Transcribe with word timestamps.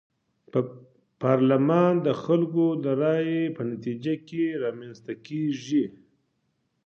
پارلمان 1.21 1.93
د 2.05 2.09
خلکو 2.23 2.65
د 2.83 2.85
رايو 3.01 3.53
په 3.55 3.61
نتيجه 3.71 4.13
کي 4.27 4.43
رامنځته 4.63 5.13
کيږي. 5.27 5.85